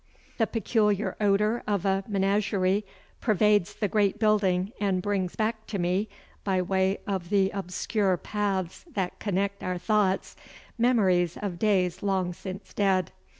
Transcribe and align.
The 0.39 0.47
peculiar 0.47 1.15
odour 1.21 1.61
of 1.67 1.85
a 1.85 2.03
menagerie 2.07 2.85
pervades 3.19 3.75
the 3.75 3.87
great 3.87 4.17
building 4.17 4.71
and 4.79 4.99
brings 4.99 5.35
back 5.35 5.67
to 5.67 5.77
me, 5.77 6.09
by 6.43 6.59
way 6.63 6.97
of 7.05 7.29
the 7.29 7.51
obscure 7.51 8.17
paths 8.17 8.83
that 8.93 9.19
connect 9.19 9.61
our 9.61 9.77
thoughts, 9.77 10.35
memories 10.75 11.37
of 11.37 11.59
days 11.59 12.01
long 12.01 12.33
since 12.33 12.73
dead. 12.73 13.11